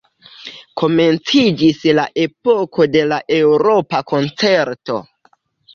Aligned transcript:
Komenciĝis 0.81 1.83
la 1.99 2.07
epoko 2.23 2.89
de 2.97 3.07
la 3.13 3.23
Eŭropa 3.39 4.05
Koncerto. 4.15 5.03